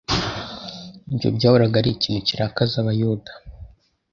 ibyo 1.13 1.29
byahoraga 1.35 1.75
ari 1.81 1.89
ikintu 1.93 2.19
kirakaza 2.27 2.75
abayuda. 2.83 3.31